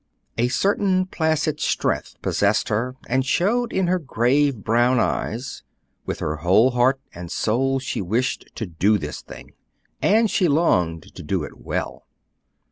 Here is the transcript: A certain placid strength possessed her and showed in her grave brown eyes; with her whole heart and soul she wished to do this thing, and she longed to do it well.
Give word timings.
A 0.39 0.47
certain 0.47 1.05
placid 1.05 1.59
strength 1.59 2.19
possessed 2.23 2.69
her 2.69 2.95
and 3.07 3.23
showed 3.23 3.71
in 3.71 3.85
her 3.85 3.99
grave 3.99 4.63
brown 4.63 4.99
eyes; 4.99 5.61
with 6.07 6.17
her 6.21 6.37
whole 6.37 6.71
heart 6.71 6.99
and 7.13 7.29
soul 7.31 7.77
she 7.77 8.01
wished 8.01 8.49
to 8.55 8.65
do 8.65 8.97
this 8.97 9.21
thing, 9.21 9.53
and 10.01 10.27
she 10.31 10.47
longed 10.47 11.13
to 11.13 11.21
do 11.21 11.43
it 11.43 11.55
well. 11.59 12.07